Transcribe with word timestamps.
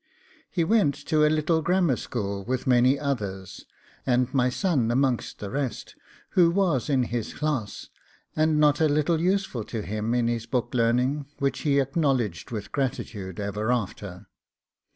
He 0.49 0.63
went 0.63 0.95
to 0.95 1.23
a 1.23 1.29
little 1.29 1.61
grammar 1.61 1.95
school 1.95 2.43
with 2.43 2.65
many 2.65 2.97
others, 2.97 3.65
and 4.03 4.33
my 4.33 4.49
son 4.49 4.89
amongst 4.89 5.37
the 5.37 5.51
rest, 5.51 5.93
who 6.29 6.49
was 6.49 6.89
in 6.89 7.03
his 7.03 7.35
class, 7.35 7.89
and 8.35 8.59
not 8.59 8.81
a 8.81 8.89
little 8.89 9.21
useful 9.21 9.63
to 9.65 9.83
him 9.83 10.15
in 10.15 10.27
his 10.27 10.47
book 10.47 10.73
learning, 10.73 11.27
which 11.37 11.59
he 11.59 11.79
acknowledged 11.79 12.49
with 12.49 12.71
gratitude 12.71 13.39
ever 13.39 13.71
after. 13.71 14.25